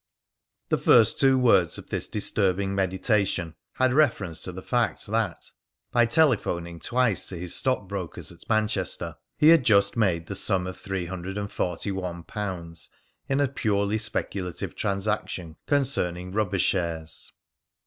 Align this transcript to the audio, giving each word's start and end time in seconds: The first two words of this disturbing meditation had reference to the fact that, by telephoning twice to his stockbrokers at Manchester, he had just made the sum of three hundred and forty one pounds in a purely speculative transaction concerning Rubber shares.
The 0.69 0.79
first 0.79 1.19
two 1.19 1.37
words 1.37 1.77
of 1.77 1.91
this 1.91 2.07
disturbing 2.07 2.73
meditation 2.73 3.53
had 3.73 3.93
reference 3.93 4.41
to 4.41 4.51
the 4.51 4.63
fact 4.63 5.05
that, 5.05 5.51
by 5.91 6.07
telephoning 6.07 6.79
twice 6.79 7.29
to 7.29 7.37
his 7.37 7.53
stockbrokers 7.53 8.31
at 8.31 8.49
Manchester, 8.49 9.17
he 9.37 9.49
had 9.49 9.63
just 9.63 9.95
made 9.95 10.25
the 10.25 10.33
sum 10.33 10.65
of 10.65 10.79
three 10.79 11.05
hundred 11.05 11.37
and 11.37 11.51
forty 11.51 11.91
one 11.91 12.23
pounds 12.23 12.89
in 13.29 13.39
a 13.39 13.47
purely 13.47 13.99
speculative 13.99 14.75
transaction 14.75 15.57
concerning 15.67 16.31
Rubber 16.31 16.57
shares. 16.57 17.31